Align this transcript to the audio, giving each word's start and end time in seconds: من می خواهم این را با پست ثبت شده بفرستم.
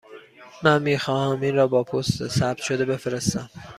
من 0.63 0.81
می 0.83 0.99
خواهم 0.99 1.41
این 1.41 1.55
را 1.55 1.67
با 1.67 1.83
پست 1.83 2.27
ثبت 2.27 2.57
شده 2.61 2.85
بفرستم. 2.85 3.49